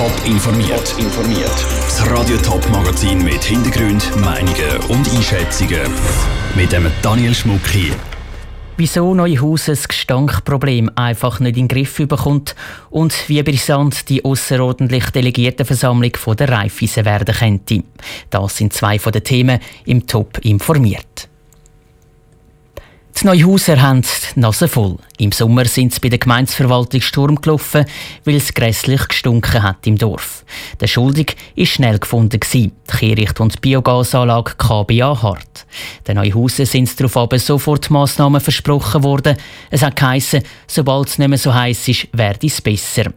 [0.00, 0.94] Top informiert.
[0.96, 1.66] informiert.
[1.84, 5.92] Das Radio Top Magazin mit Hintergrund, Meinungen und Einschätzungen
[6.54, 7.92] mit dem Daniel Schmuck hier.
[8.78, 12.56] Wieso Neuhausen das Gestankproblem einfach nicht in den Griff bekommt
[12.88, 17.82] und wie brisant die außerordentliche Delegiertenversammlung von der Raiffeisen werden könnte.
[18.30, 21.29] Das sind zwei von den Themen im Top informiert.
[23.22, 24.96] Die Neuhauser haben die Nase voll.
[25.18, 27.84] Im Sommer sind sie bei der Gemeinsverwaltung Sturm gelaufen,
[28.24, 30.42] weil es grässlich gestunken hat im Dorf.
[30.80, 32.40] Der Schuldig war schnell gefunden.
[32.50, 35.66] Die Kehricht- und Biogasanlage KBA Hart.
[36.08, 39.36] Den Neuhausen sind darauf sofort Massnahmen versprochen worden.
[39.68, 43.12] Es hat geheissen, sobald es nicht mehr so heiß ist, werde es besser.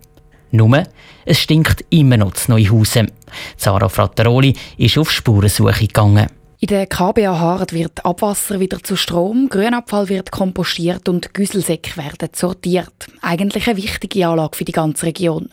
[0.52, 0.84] Nur,
[1.24, 3.10] es stinkt immer noch zu Neuhausen.
[3.56, 6.28] Sarah Frattaroli ist auf Spurensuche gegangen.
[6.64, 12.30] In der KBA Hart wird Abwasser wieder zu Strom, Grünabfall wird kompostiert und Güsselsäcke werden
[12.32, 13.08] sortiert.
[13.22, 15.50] Eigentlich eine wichtige Anlage für die ganze Region.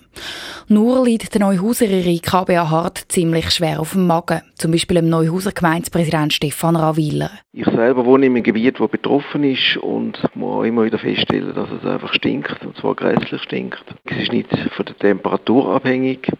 [0.68, 4.42] Nur liegt der Neuhauser ihre KBA Hart ziemlich schwer auf dem Magen.
[4.54, 7.32] Zum Beispiel dem Neuhauser Gemeindepräsident Stefan Rawiller.
[7.52, 11.70] Ich selber wohne in einem Gebiet, das betroffen ist und muss immer wieder feststellen, dass
[11.72, 13.84] es einfach stinkt, und zwar grässlich stinkt.
[14.04, 16.30] Es ist nicht von der Temperatur abhängig.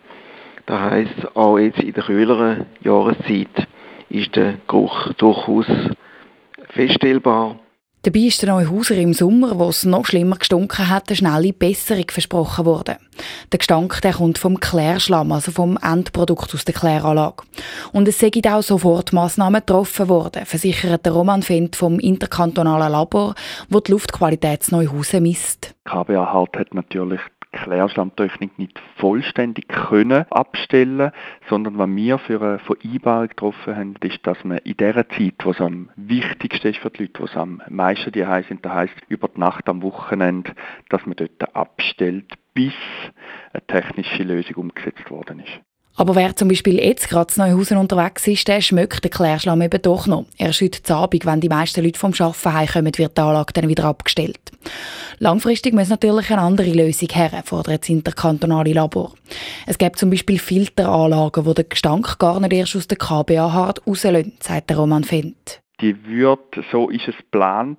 [0.67, 3.67] Das heisst, auch jetzt in der kühleren Jahreszeit
[4.11, 5.67] ist der Geruch durchaus
[6.71, 7.57] feststellbar.
[8.03, 12.07] Dabei ist der Neuhauser im Sommer, wo es noch schlimmer gestunken hat, eine schnelle Besserung
[12.09, 12.97] versprochen worden.
[13.53, 17.43] Der Gestank der kommt vom Klärschlamm, also vom Endprodukt aus der Kläranlage.
[17.93, 23.35] Und es sind auch sofort Massnahmen getroffen worden, versichert der Roman Fendt vom interkantonalen Labor,
[23.69, 25.75] wo die Luftqualität Neuhausen misst.
[25.85, 27.21] KBA Halt hat natürlich
[27.53, 31.13] Klärschlammtechnik nicht vollständig können abstellen
[31.49, 35.51] sondern was wir für eine Vereinbarung getroffen haben, ist, dass man in der Zeit, wo
[35.51, 38.95] es am wichtigsten ist für die Leute, wo es am meisten die sind, das heisst
[39.09, 40.53] über die Nacht am Wochenende,
[40.89, 42.75] dass man dort abstellt, bis
[43.53, 45.61] eine technische Lösung umgesetzt worden ist.
[45.97, 49.83] Aber wer zum Beispiel jetzt gerade zu Neuhausen unterwegs ist, der schmeckt den Klärschlamm eben
[49.83, 50.25] doch noch.
[50.39, 53.85] Erst heute Abend, wenn die meisten Leute vom Arbeiten heimkommen, wird die Anlage dann wieder
[53.85, 54.41] abgestellt.
[55.19, 59.13] Langfristig muss natürlich eine andere Lösung her, fordert das interkantonale Labor.
[59.67, 63.87] Es gibt zum Beispiel Filteranlagen, wo der Gestank gar nicht erst aus der KBA hart
[63.87, 65.61] rauslösen, sagt der Roman Fendt.
[65.83, 67.79] Die wird, so ist es geplant,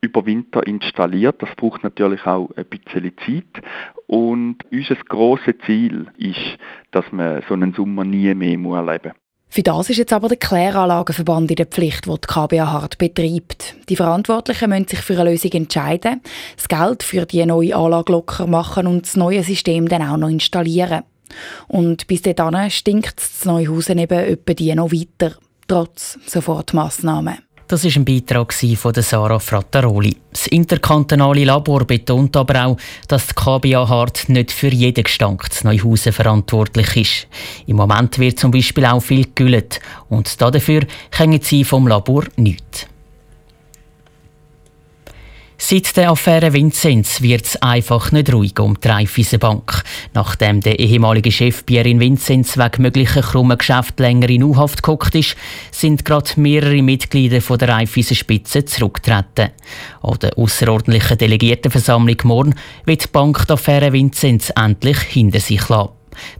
[0.00, 1.42] über Winter installiert.
[1.42, 3.64] Das braucht natürlich auch ein bisschen Zeit.
[4.06, 6.58] Und unser grosses Ziel ist,
[6.90, 9.20] dass man so einen Sommer nie mehr erleben muss.
[9.52, 13.74] Für das ist jetzt aber der Kläranlagenverband in der Pflicht, wo die KBA Hart betreibt.
[13.88, 16.20] Die Verantwortlichen müssen sich für eine Lösung entscheiden,
[16.54, 20.28] das Geld für die neue Anlage locker machen und das neue System dann auch noch
[20.28, 21.02] installieren.
[21.66, 25.34] Und bis dahin stinkt das Neuhausen eben etwa die noch weiter,
[25.66, 27.38] trotz Sofortmaßnahmen.
[27.70, 30.16] Das ist ein Beitrag von Sarah Frattaroli.
[30.32, 32.76] Das interkantonale Labor betont aber auch,
[33.06, 37.28] dass die KBA Hart nicht für jeden Gestank zu Neuhausen verantwortlich ist.
[37.68, 39.78] Im Moment wird zum Beispiel auch viel gegüllt
[40.08, 40.80] und dafür
[41.12, 42.88] können sie vom Labor nichts.
[45.70, 49.84] Seit der Affäre Vinzenz wird es einfach nicht ruhig um die Raiffeisenbank.
[50.14, 55.36] Nachdem der ehemalige Chef Pierin Vinzenz wegen möglicher krummen Geschäfte länger in U-Haft gehockt ist,
[55.70, 59.50] sind gerade mehrere Mitglieder von der Raiffeisenspitze zurückgetreten.
[60.02, 62.54] An der außerordentlichen Delegiertenversammlung morgen
[62.84, 65.90] wird die Bank die Affäre Vinzenz endlich hinter sich lassen.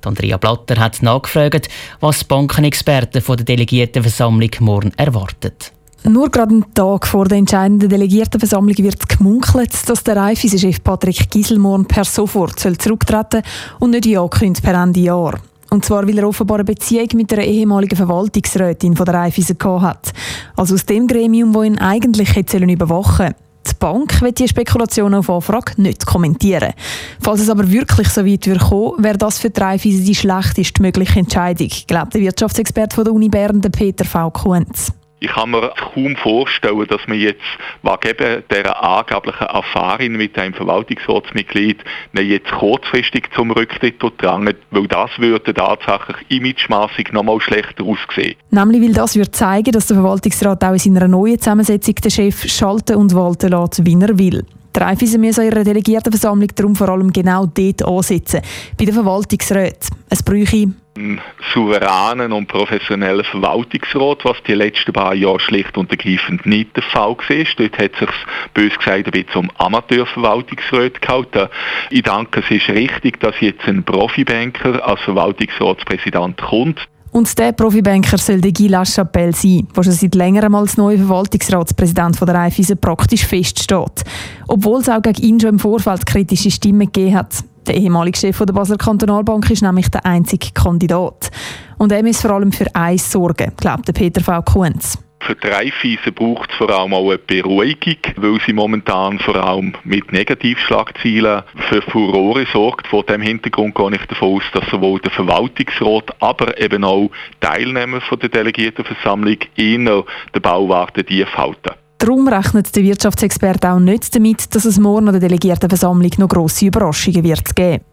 [0.04, 1.68] Andrea Blatter hat nachgefragt,
[2.00, 5.70] was Bankenexperten von der Delegiertenversammlung morgen erwartet.
[6.04, 11.84] Nur gerade einen Tag vor der entscheidenden Delegiertenversammlung wird gemunkelt, dass der Raiffeisen-Chef Patrick Gieselmorn
[11.84, 15.38] per sofort zurücktreten soll und nicht ja per Ende Jahr.
[15.68, 20.12] Und zwar, weil er offenbar eine Beziehung mit einer ehemaligen Verwaltungsrätin von der Raiffeisen hat.
[20.56, 23.34] Also aus dem Gremium, wo ihn eigentlich hätte überwachen sollen.
[23.68, 26.72] Die Bank wird die Spekulation auf Anfrage nicht kommentieren.
[27.20, 30.82] Falls es aber wirklich so weit wird kommen, wäre das für die Raiffeisen die schlechteste
[30.82, 34.30] mögliche Entscheidung, glaubt der Wirtschaftsexperte von der Uni Bern, Peter V.
[34.30, 34.92] Kuhns.
[35.22, 37.42] Ich kann mir kaum vorstellen, dass man jetzt
[37.82, 45.52] wegen dieser angeblichen Erfahrung mit einem Verwaltungsratsmitglied jetzt kurzfristig zum Rücktritt drängen, weil das würde
[45.52, 48.36] tatsächlich imagemässig noch mal schlechter aussehen.
[48.50, 52.48] Nämlich, weil das würde zeigen, dass der Verwaltungsrat auch in seiner neuen Zusammensetzung den Chef
[52.48, 54.42] schalten und walten lässt, wie er will.
[54.74, 58.40] Die Raiffeisen müssen ihrer Delegiertenversammlung darum vor allem genau dort ansetzen,
[58.78, 59.96] bei den Verwaltungsräten.
[60.08, 60.68] Es bräuche
[61.00, 61.20] einen
[61.52, 67.16] souveränen und professionellen Verwaltungsrat, was die letzten paar Jahre schlicht und ergreifend nicht der Fall
[67.16, 67.46] war.
[67.56, 68.08] Dort hat sich
[68.54, 71.48] bös gesagt ein bisschen um Amateurverwaltungsrat gehalten.
[71.90, 76.86] Ich denke, es ist richtig, dass jetzt ein Profibanker als Verwaltungsratspräsident kommt.
[77.12, 82.16] Und der Profibanker soll der Guy Lachapelle sein, der schon seit längerem als neuer Verwaltungsratspräsident
[82.16, 84.04] von der Raiffeisen praktisch feststeht.
[84.46, 87.42] Obwohl es auch gegen ihn schon im Vorfeld kritische Stimmen gegeben hat.
[87.66, 91.30] Der ehemalige Chef der Basler Kantonalbank ist nämlich der einzige Kandidat.
[91.78, 94.42] Und er muss vor allem für eins sorgen, glaubt Peter V.
[94.42, 94.98] Kunz.
[95.22, 99.74] Für die Raiffeisen braucht es vor allem auch eine Beruhigung, weil sie momentan vor allem
[99.84, 102.86] mit Negativschlagzielen für Furore sorgt.
[102.86, 107.10] Vor dem Hintergrund gehe ich davon aus, dass sowohl der Verwaltungsrat, aber eben auch
[107.40, 110.04] Teilnehmer von der Delegiertenversammlung eher
[110.34, 111.74] den Bauwarte tief halten.
[112.00, 116.64] Darum rechnet der Wirtschaftsexperte auch nicht damit, dass es morgen an der Delegiertenversammlung noch grosse
[116.64, 117.84] Überraschungen wird geben.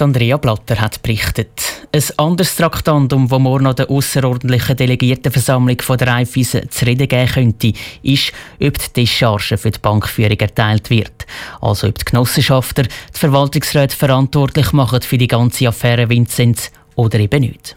[0.00, 1.62] Andrea Blatter hat berichtet.
[1.92, 7.30] Ein anderes Traktandum, das morgen an der außerordentlichen Delegiertenversammlung von der Raiffeisen zu reden geben
[7.30, 7.72] könnte,
[8.02, 11.24] ist, ob die Descharge für die Bankführung erteilt wird.
[11.60, 17.42] Also ob die Genossenschafter die Verwaltungsräte verantwortlich machen für die ganze Affäre Vinzenz oder eben
[17.42, 17.76] nicht.